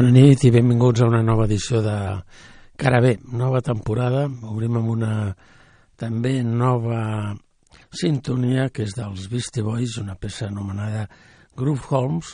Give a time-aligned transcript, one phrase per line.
[0.00, 1.94] Bona nit i benvinguts a una nova edició de
[2.80, 4.22] Cara B, nova temporada.
[4.48, 5.10] Obrim amb una
[6.00, 7.34] també nova
[7.92, 11.04] sintonia que és dels Beastie Boys, una peça anomenada
[11.52, 12.32] Groove Holmes,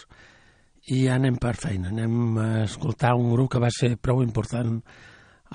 [0.94, 1.90] i anem per feina.
[1.90, 4.78] Anem a escoltar un grup que va ser prou important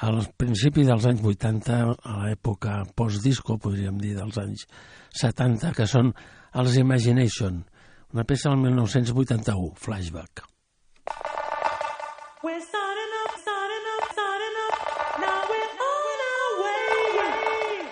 [0.04, 4.68] al principi dels anys 80, a l'època post-disco, podríem dir, dels anys
[5.16, 6.12] 70, que són
[6.60, 7.64] els Imagination,
[8.12, 10.52] una peça del 1981, Flashback.
[12.44, 14.76] We're starting up, starting up, starting up.
[15.20, 17.88] Now we're on our way.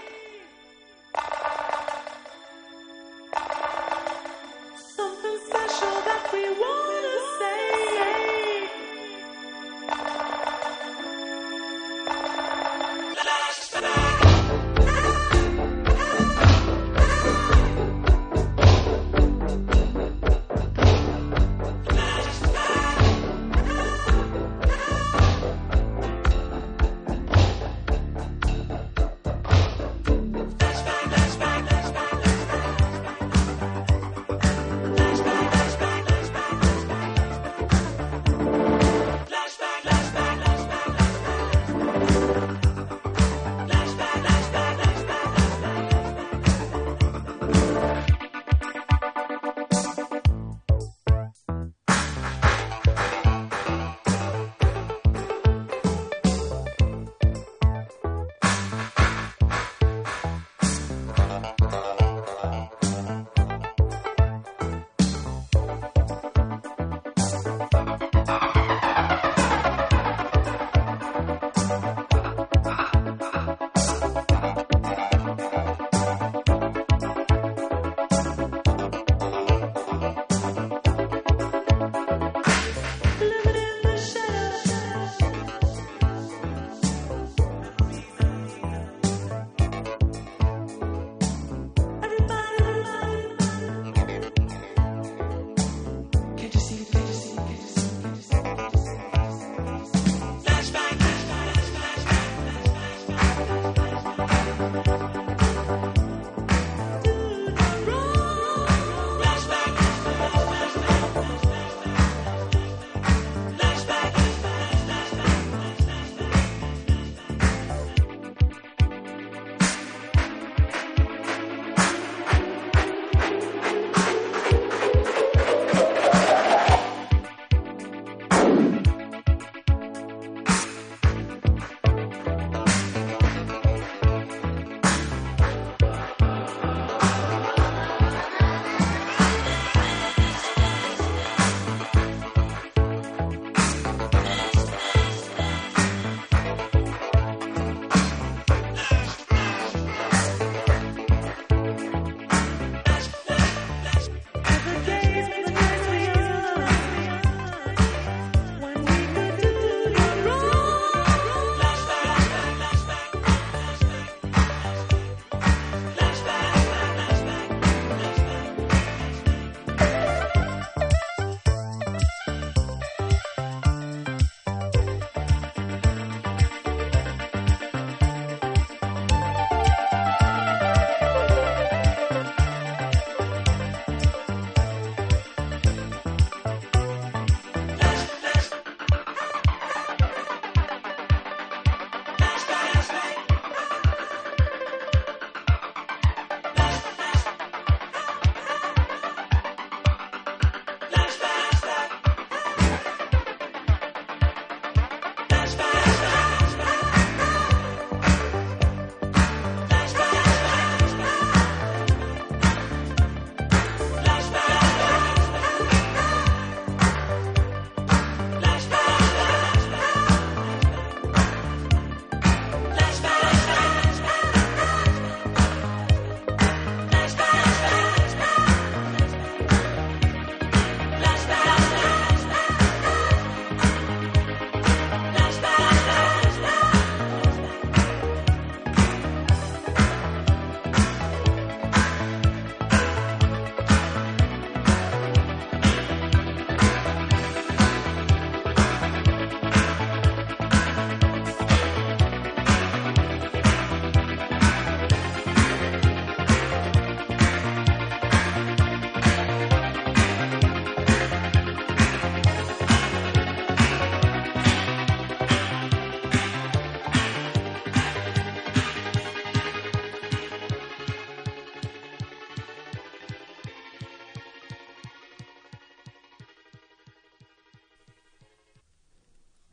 [4.75, 6.88] Something special that we want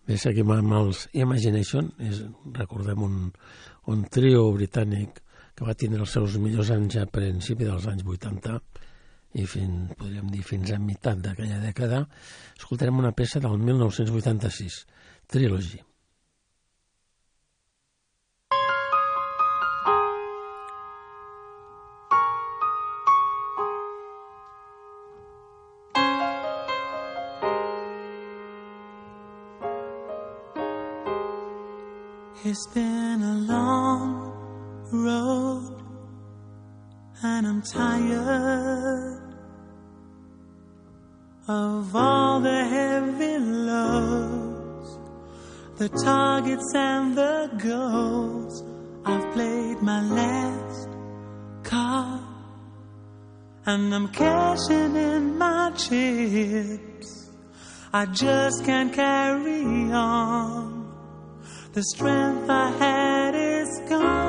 [0.07, 2.21] Bé, seguim amb els Imagination, és,
[2.55, 3.15] recordem un,
[3.91, 5.19] un trio britànic
[5.57, 8.61] que va tindre els seus millors anys a principi dels anys 80
[9.41, 12.05] i fins, podríem dir fins a meitat d'aquella dècada,
[12.55, 14.79] escoltarem una peça del 1986,
[15.33, 15.86] Trilogy.
[32.57, 34.33] It's been a long
[34.91, 35.79] road
[37.23, 39.21] and I'm tired
[41.49, 44.99] of all the heavy loads,
[45.77, 48.65] the targets and the goals.
[49.05, 50.89] I've played my last
[51.63, 52.23] card
[53.67, 57.31] and I'm cashing in my chips.
[57.93, 60.56] I just can't carry on.
[61.77, 64.26] The strength I had is gone.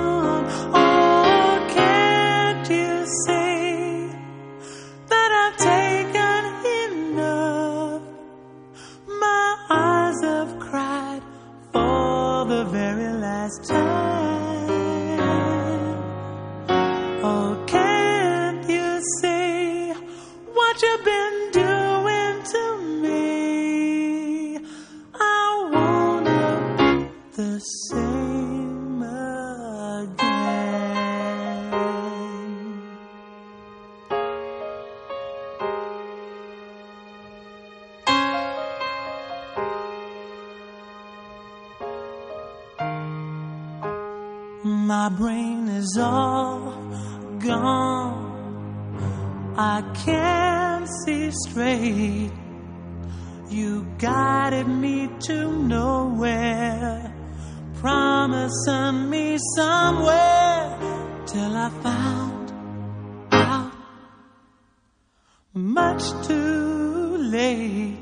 [44.88, 46.72] My brain is all
[47.39, 48.96] gone.
[49.58, 52.32] I can't see straight.
[53.50, 57.13] You guided me to nowhere,
[57.82, 60.79] promising me somewhere
[61.25, 62.53] till I found
[63.34, 63.74] out
[65.53, 67.98] much too late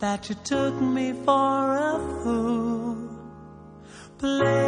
[0.00, 3.06] that you took me for a fool
[4.18, 4.65] played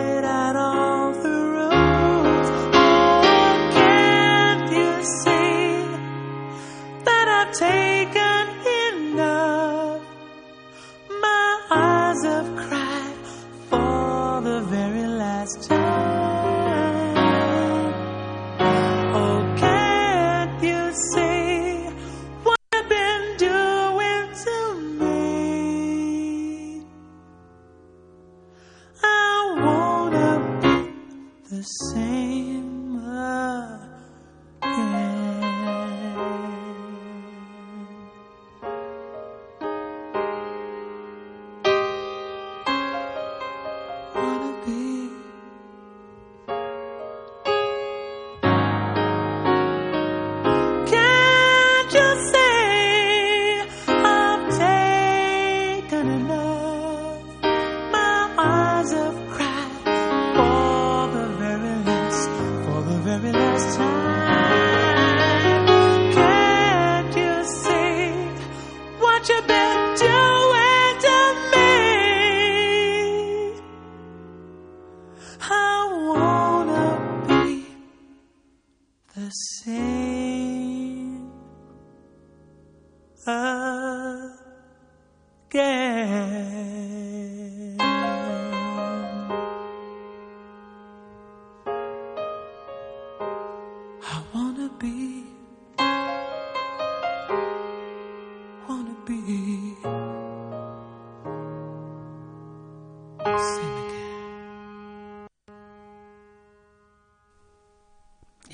[79.29, 79.98] nascer.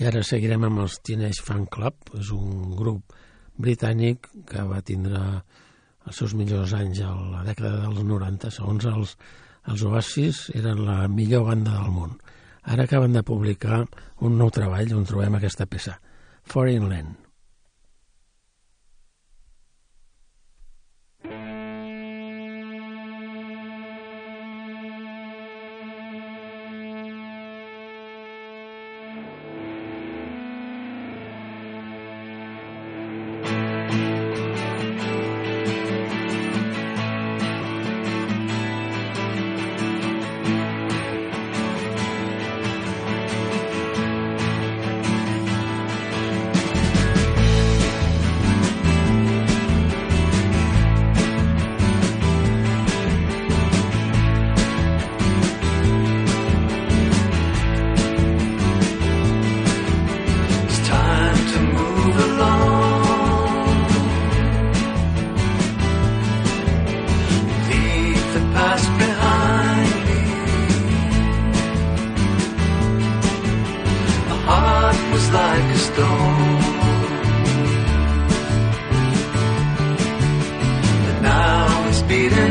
[0.05, 3.15] Ara seguirem amb els Teenage Fan Club, és un grup
[3.57, 5.23] britànic que va tindre
[6.05, 9.17] els seus millors anys a la dècada dels 90, segons els,
[9.73, 12.17] els Oasis, eren la millor banda del món.
[12.69, 13.85] Ara acaben de publicar
[14.21, 15.97] un nou treball on trobem aquesta peça,
[16.45, 17.24] Foreign Land.
[82.15, 82.44] need it.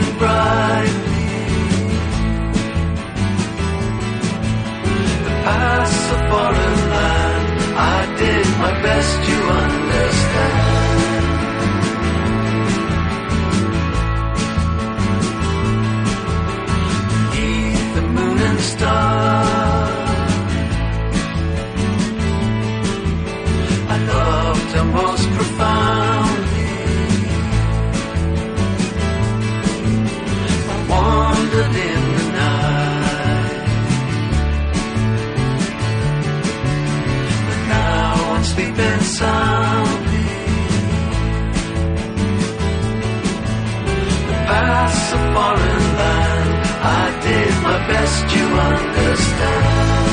[47.63, 50.03] my best you understand.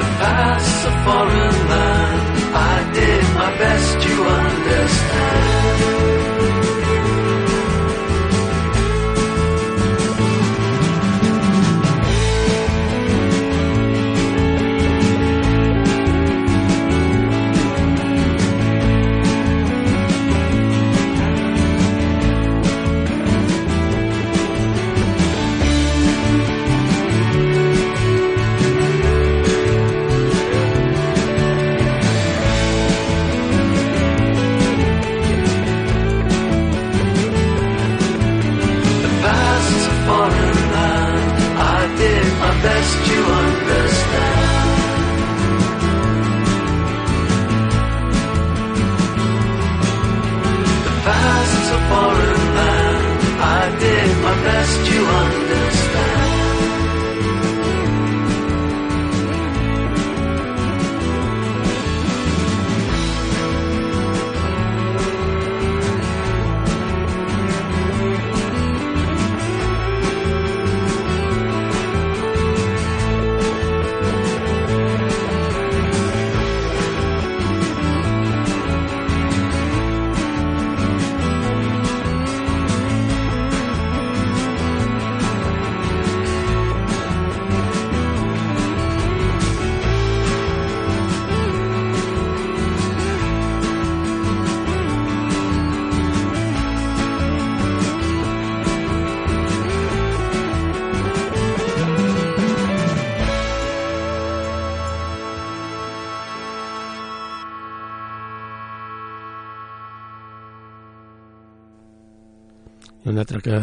[0.00, 2.22] The past's a foreign land.
[2.54, 6.15] I did my best you understand.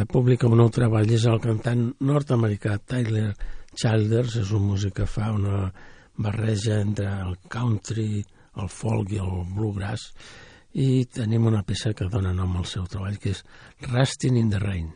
[0.09, 3.33] publica un nou treball és el cantant nord-americà Tyler
[3.73, 5.67] Childers, és un músic que fa una
[6.15, 8.23] barreja entre el country,
[8.61, 10.11] el folk i el bluegrass,
[10.73, 13.43] i tenim una peça que dona nom al seu treball, que és
[13.89, 14.91] Rusting in the Rain.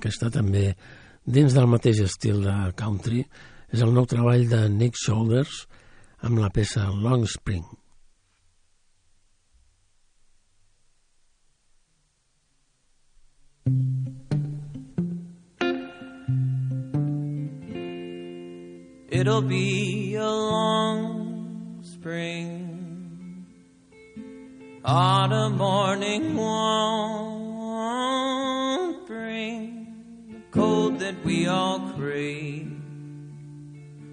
[0.00, 0.70] Que està també
[1.24, 3.24] dins del mateix estil de country.
[3.70, 5.66] És el nou treball de Nick Shoulders
[6.26, 7.64] amb la peça Long Spring.
[19.12, 23.46] It'll be a long spring,
[24.84, 27.36] autumn morning won't
[29.06, 29.79] bring
[30.50, 32.72] cold that we all crave.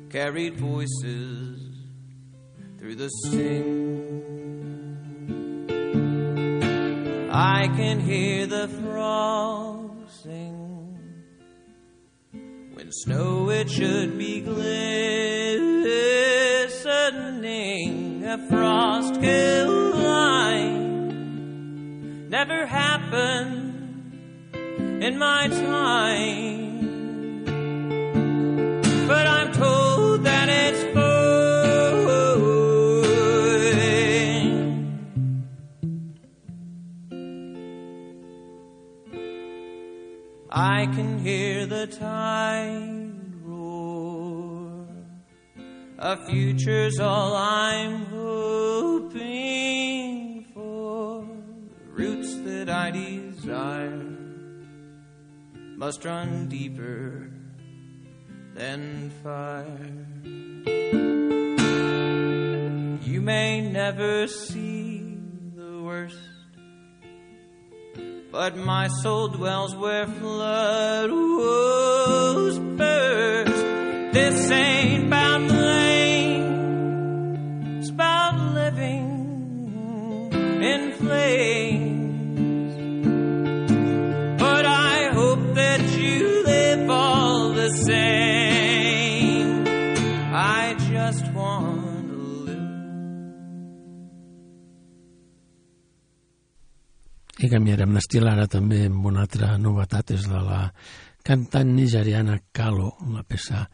[0.10, 1.60] Carried voices
[2.78, 4.08] through the sting.
[7.32, 10.97] I can hear the frogs sing
[12.73, 15.86] when snow it should be glistening.
[18.26, 21.10] A frost kill line
[22.30, 23.76] never happened
[25.07, 27.45] in my time,
[29.07, 31.07] but I'm told that it's fine.
[40.49, 44.87] I can hear the tide roar.
[45.99, 49.37] A future's all I'm hoping
[50.53, 51.25] for.
[51.93, 54.06] Roots that I desire
[55.77, 57.31] must run deeper
[58.53, 60.05] than fire.
[63.03, 65.17] You may never see
[65.55, 66.17] the worst
[68.31, 73.63] but my soul dwells where flood woes burst.
[74.13, 76.49] This ain't about blame,
[77.79, 80.29] it's about living
[80.61, 81.56] in flames.
[97.38, 100.63] I canviarem d'estil ara també amb una altra novetat, és de la
[101.28, 103.67] cantant nigeriana Kalo, la peça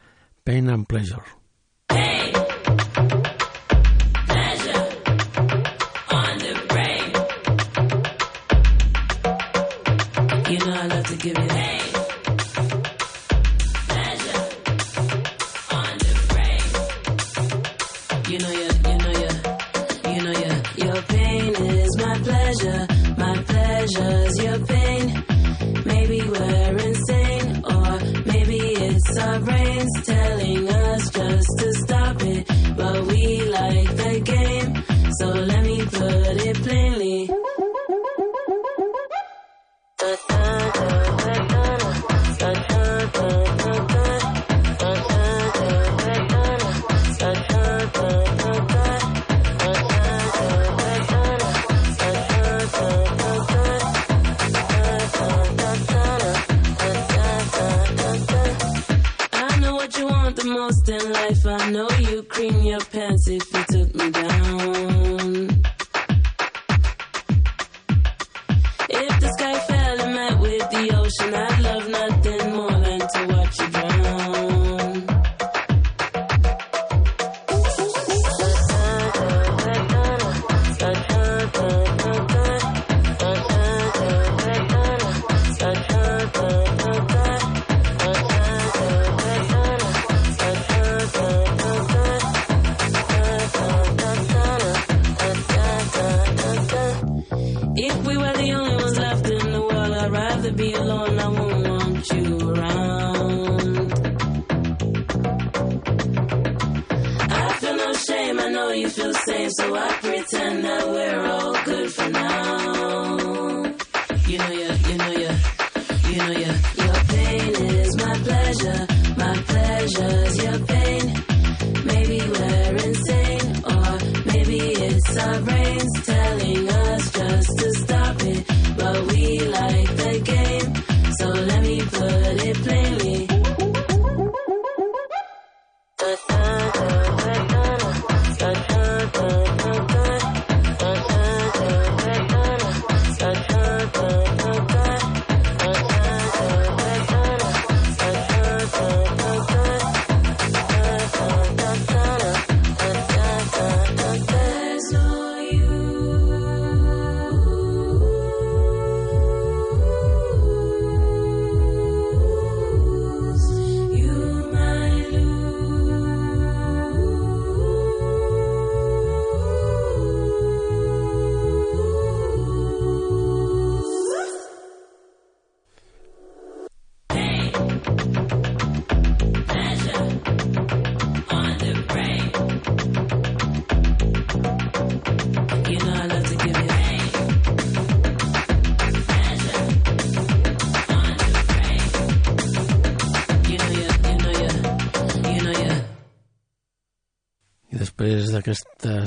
[0.44, 1.43] Pain and Pleasure.
[24.04, 25.24] Pleasure's your pain.
[25.86, 30.06] Maybe we're insane, or maybe it's our brains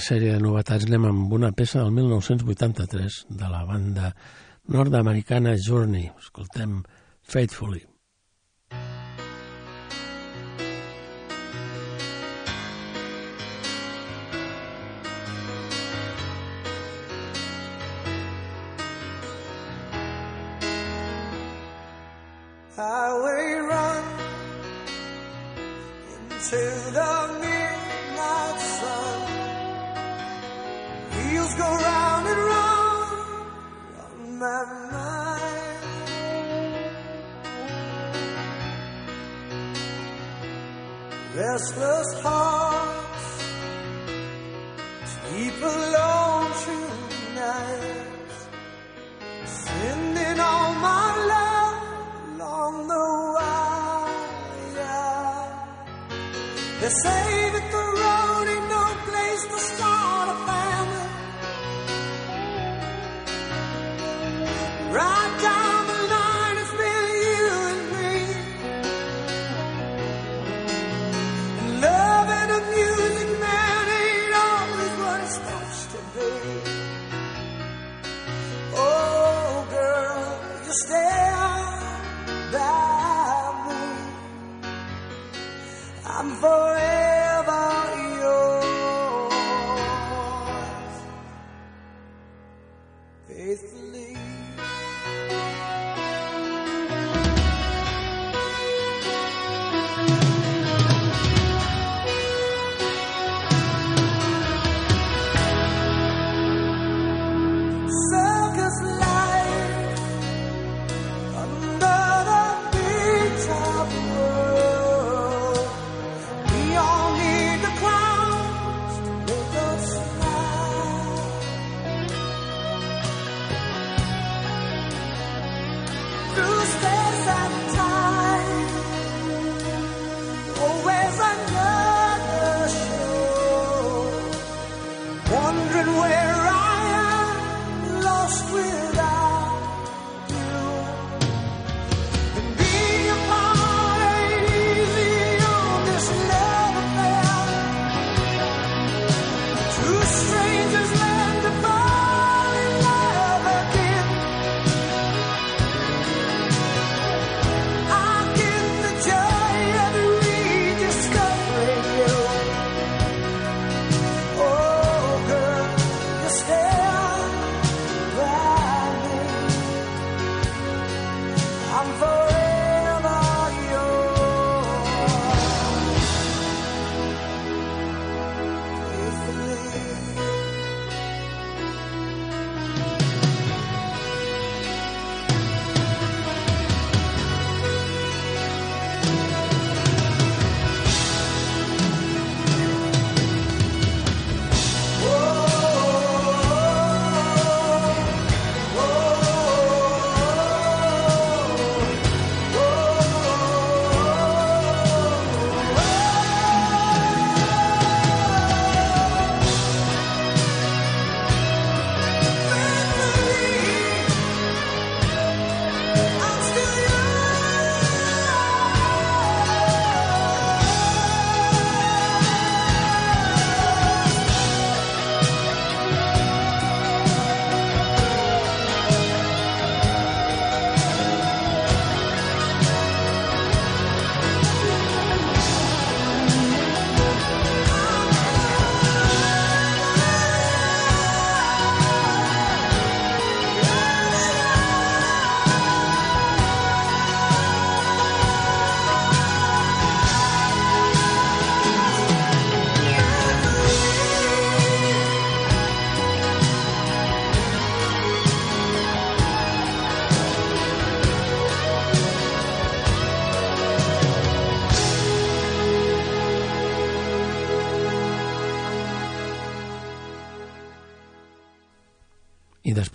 [0.06, 4.12] sèrie de novetats anem amb una peça del 1983 de la banda
[4.70, 6.06] nord-americana Journey.
[6.22, 6.80] Escoltem
[7.26, 7.82] Faithfully.
[41.56, 43.26] Restless hearts
[45.14, 48.34] sleep alone tonight.
[49.46, 51.80] Sending all my love
[52.28, 53.04] along the
[53.36, 54.84] wire.
[56.80, 57.85] They say that the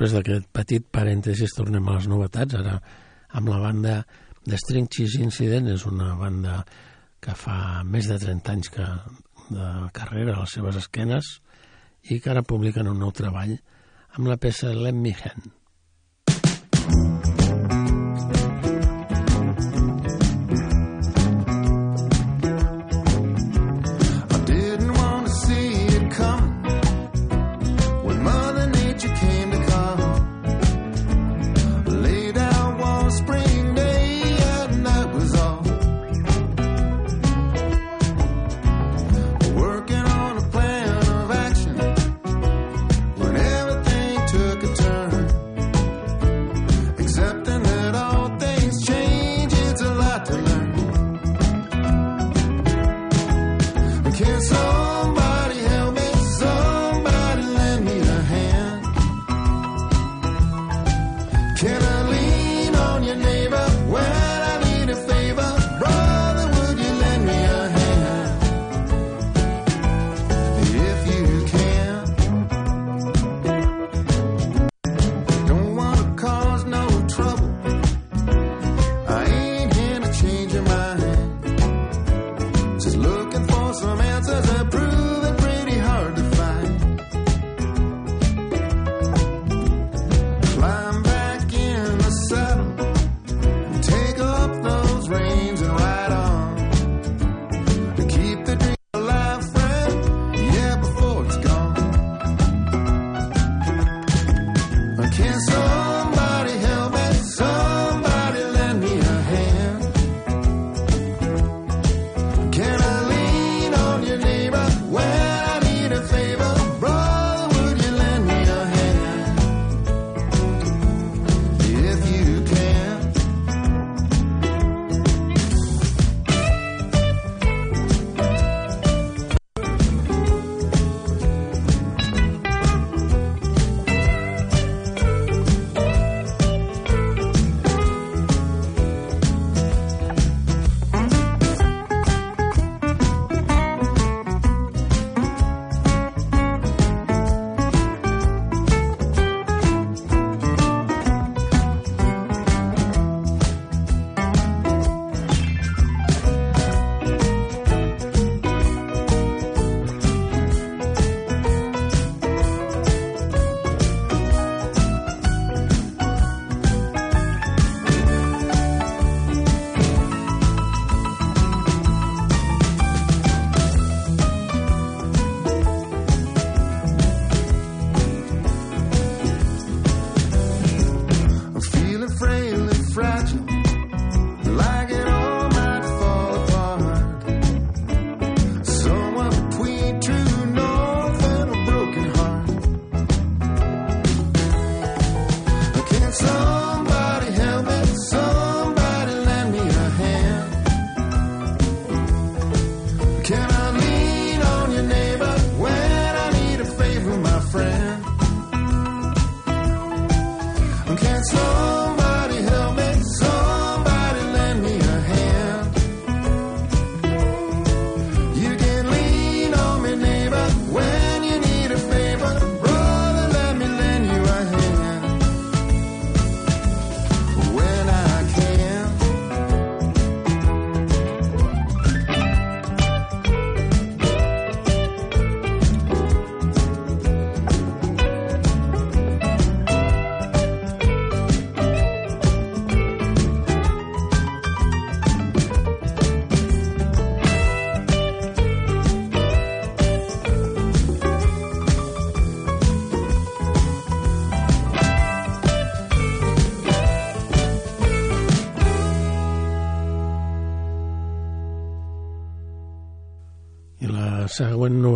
[0.01, 2.79] després d'aquest petit parèntesis tornem a les novetats, ara
[3.37, 3.99] amb la banda
[4.49, 6.63] de String Cheese Incident, és una banda
[7.21, 8.87] que fa més de 30 anys que
[9.51, 11.29] de carrera a les seves esquenes
[12.09, 13.53] i que ara publiquen un nou treball
[14.17, 15.51] amb la peça Let Me Hand.
[16.31, 17.30] I didn't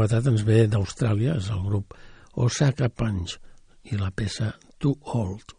[0.06, 1.96] novetat ens ve d'Austràlia, és el grup
[2.38, 3.40] Osaka Punch
[3.90, 5.56] i la peça Too Old.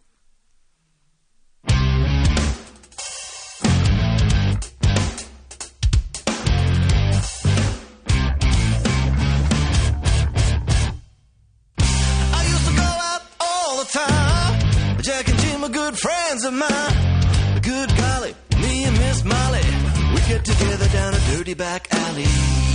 [15.07, 17.63] Jack and Jim are good friends of mine.
[17.63, 19.67] Good golly, me and Miss Molly,
[20.15, 22.66] we get together down a dirty back alley.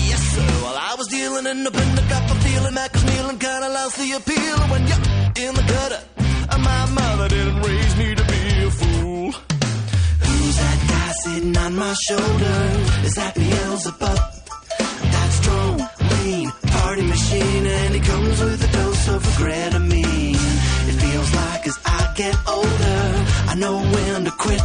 [0.41, 0.63] Sir.
[0.63, 3.97] While I was dealing in the bender, got my feeling Mac was kneeling, kinda lost
[3.97, 5.03] the appeal when you're
[5.45, 6.01] in the gutter.
[6.51, 9.31] And my mother didn't raise me to be a fool.
[10.25, 12.57] Who's that guy sitting on my shoulder?
[13.07, 14.19] Is that Beelzebub?
[15.13, 15.73] That strong,
[16.11, 20.05] lean party machine, and he comes with a dose of regret of me.
[20.89, 23.01] It feels like as I get older,
[23.51, 24.61] I know when to quit.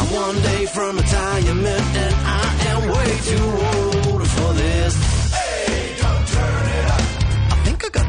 [0.00, 3.91] I'm one day from retirement, and I am way too old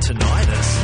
[0.08, 0.83] tinnitus.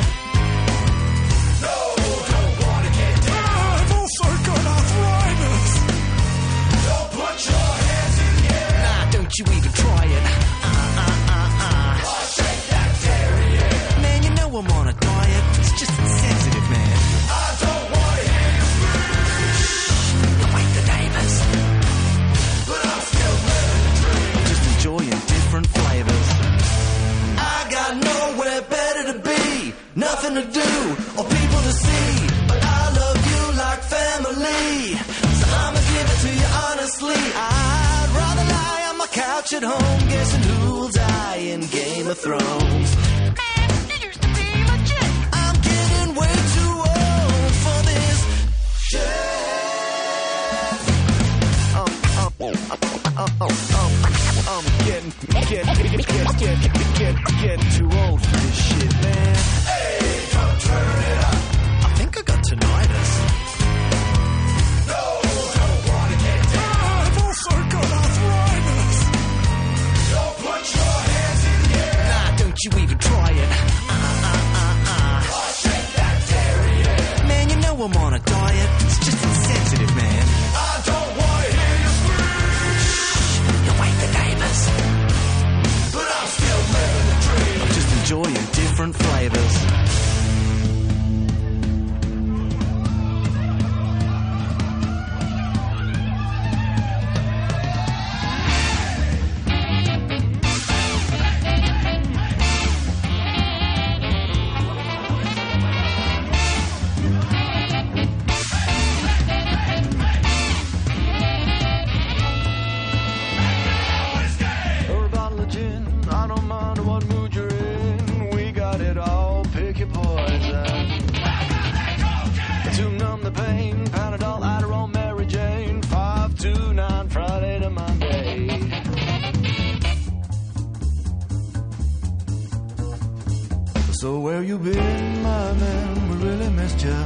[134.50, 136.10] You been, my man?
[136.10, 137.02] We really missed you.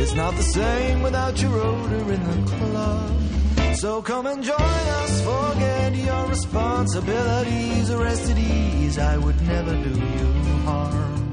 [0.00, 3.10] It's not the same without your odor in the club.
[3.74, 8.98] So come and join us, forget your responsibilities, rest at ease.
[8.98, 10.28] I would never do you
[10.68, 11.32] harm.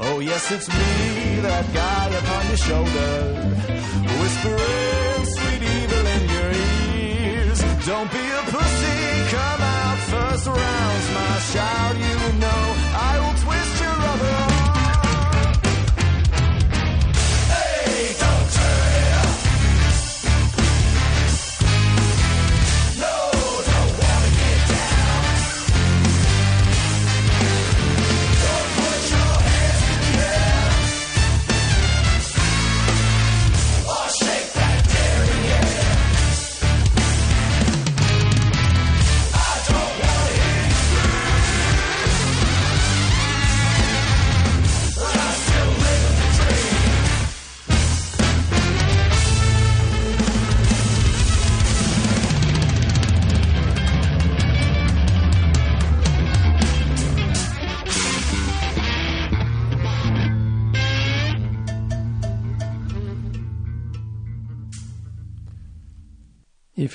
[0.00, 3.12] Oh, yes, it's me, that guy upon your shoulder,
[4.20, 6.50] whispering sweet evil in your
[7.06, 7.58] ears.
[7.90, 8.98] Don't be a pussy,
[9.36, 12.65] come out first rounds, my shout, you know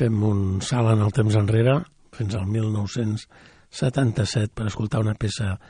[0.02, 1.76] fem un salt en el temps enrere,
[2.18, 5.62] fins al 1977, per escoltar una peça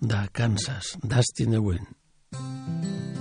[0.00, 1.84] de Kansas, Dust in the Wind.
[2.34, 3.13] I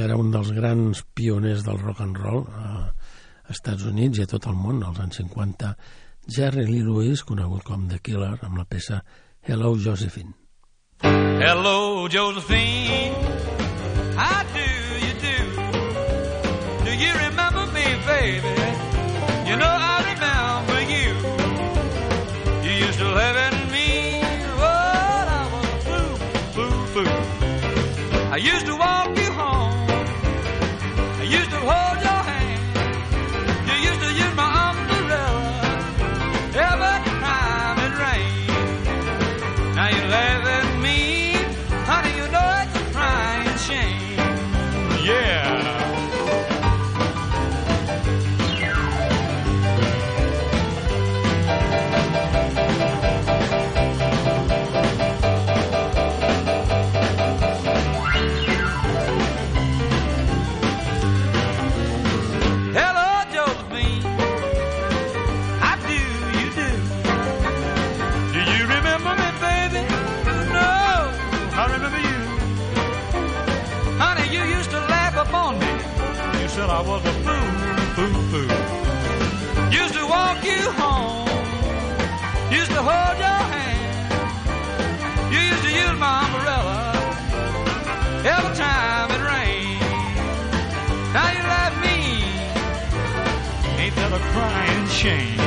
[0.00, 2.92] era un dels grans pioners del rock and roll a
[3.52, 5.72] Estats Units i a tot el món, als anys 50,
[6.36, 9.02] Jerry Lee Lewis, conegut com The Killer, amb la peça
[9.42, 10.32] Hello Josephine.
[11.02, 13.14] Hello, Josephine.
[14.16, 14.68] How do
[15.04, 15.38] you do?
[16.84, 18.54] Do you remember me, baby?
[19.48, 21.10] You know I remember you.
[22.62, 23.51] You used to live in
[76.82, 77.50] I was a fool,
[77.94, 78.50] fool, fool.
[79.70, 81.28] Used to walk you home,
[82.50, 84.12] used to hold your hand.
[85.32, 86.92] You used to use my umbrella
[88.34, 89.80] every time it rained.
[91.14, 91.98] Now you left me,
[93.80, 95.38] ain't that a crying shame?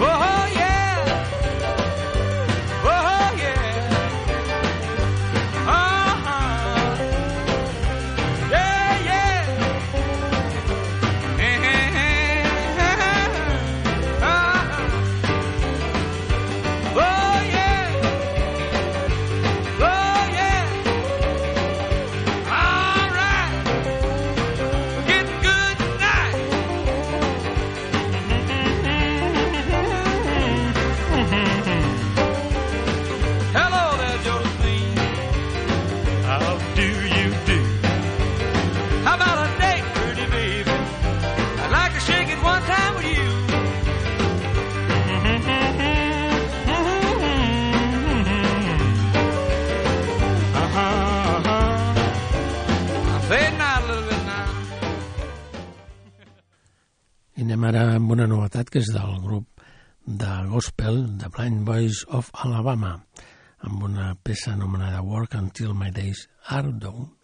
[0.00, 0.37] Oh,
[57.68, 59.64] ara amb una novetat que és del grup
[60.22, 62.94] de gospel The Blind Boys of Alabama
[63.68, 67.17] amb una peça anomenada Work Until My Days Are Done.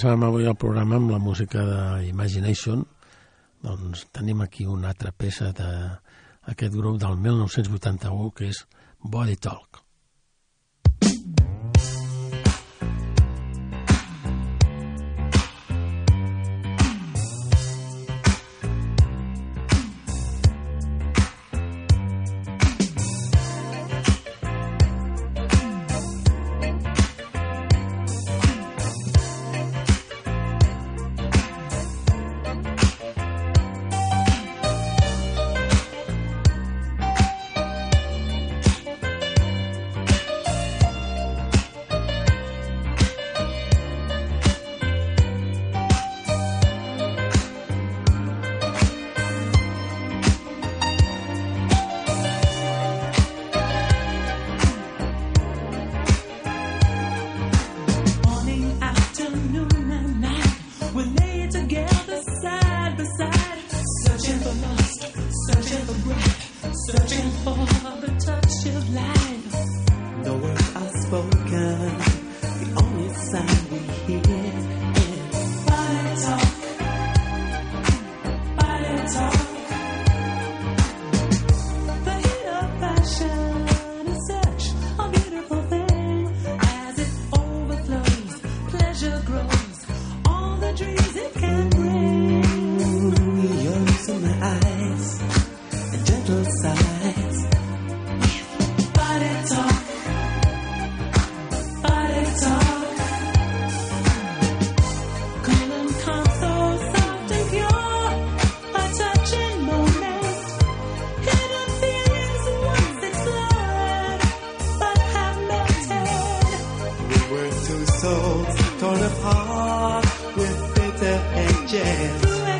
[0.00, 2.86] començàvem avui el programa amb la música d'Imagination,
[3.60, 8.64] doncs tenim aquí una altra peça d'aquest grup del 1981 que és
[9.04, 9.89] Body Talk.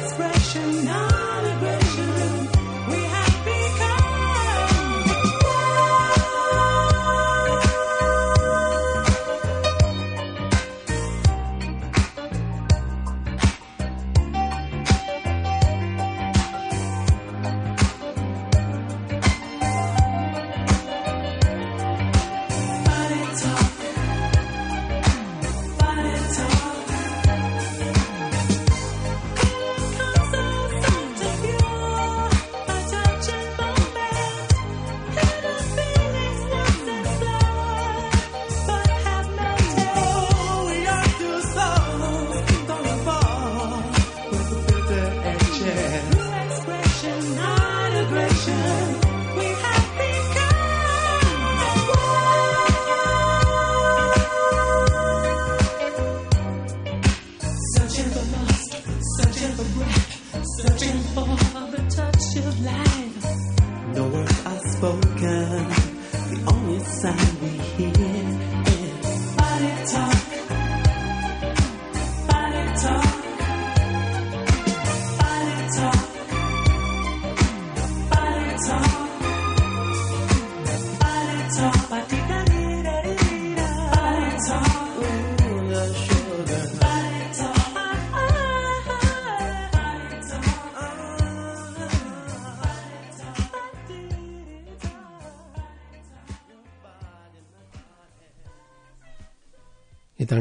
[0.03, 2.10] expression, non aggression.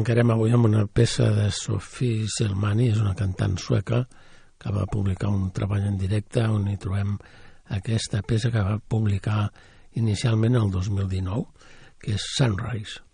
[0.00, 3.98] Tancarem avui amb una peça de Sophie Selmani, és una cantant sueca
[4.56, 7.18] que va publicar un treball en directe on hi trobem
[7.76, 9.50] aquesta peça que va publicar
[10.00, 11.44] inicialment el 2019,
[12.00, 13.09] que és Sunrise.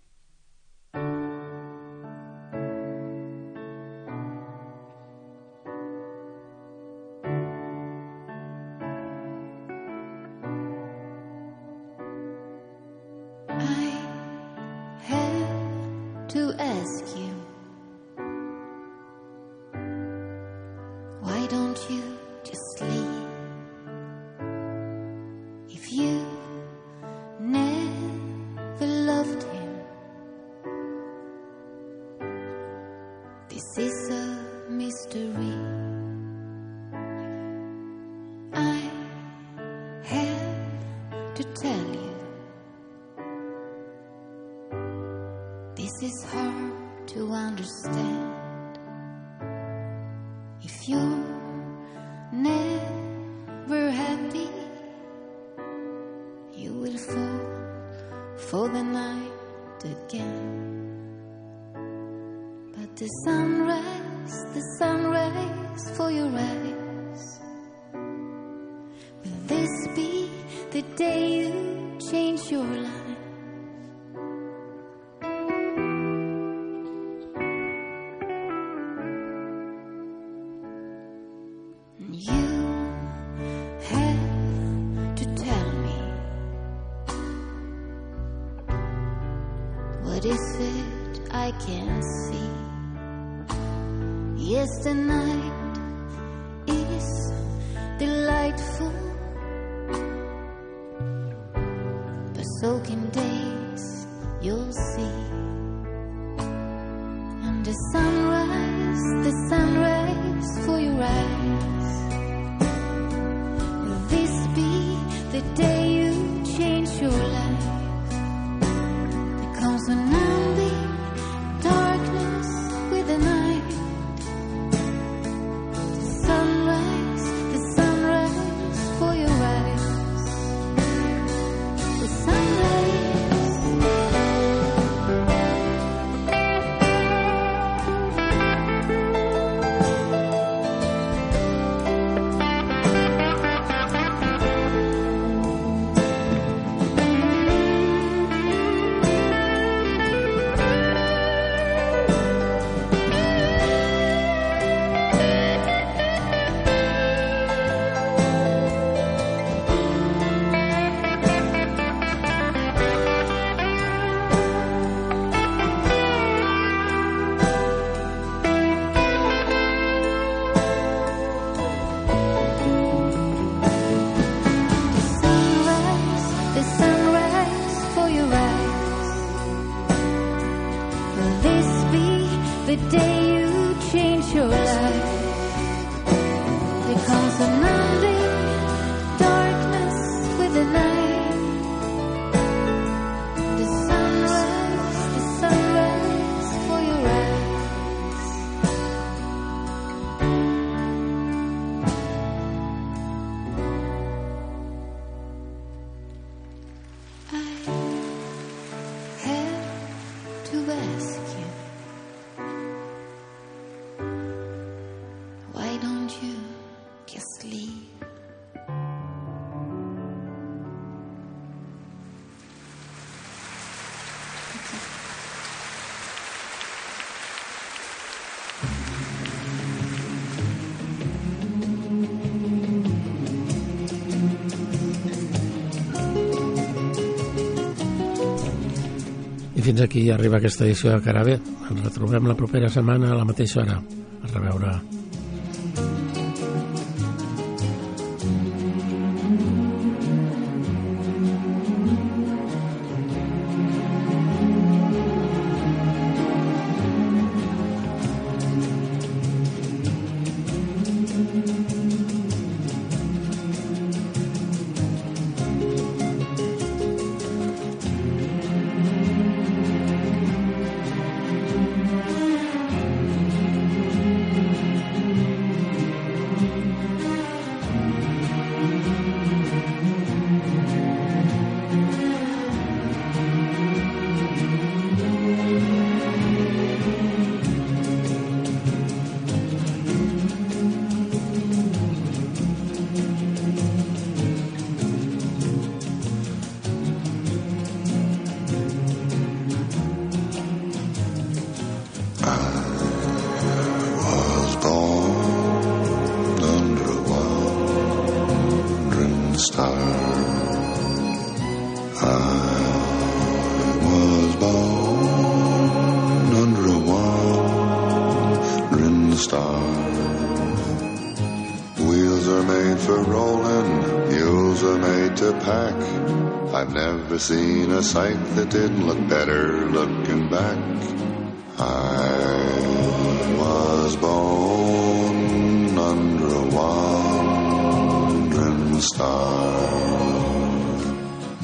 [239.66, 241.38] Fins aquí arriba aquesta edició de Carabé.
[241.70, 243.80] Ens retrobem la propera setmana a la mateixa hora.
[244.22, 244.95] A reveure.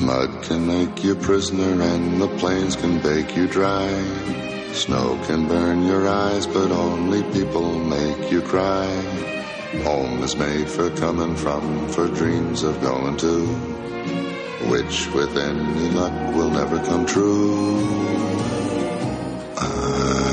[0.03, 3.89] Mud can make you prisoner and the plains can bake you dry.
[4.73, 8.87] Snow can burn your eyes, but only people make you cry.
[9.85, 13.47] Home is made for coming from, for dreams of going to,
[14.73, 18.23] which with any luck will never come true.
[19.55, 20.32] was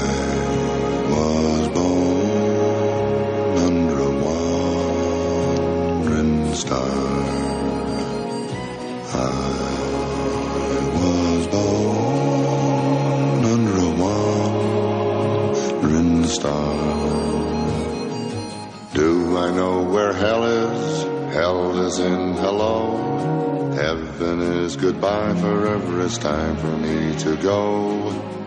[24.82, 25.36] goodbye.
[25.36, 28.39] Forever it's time for me to go.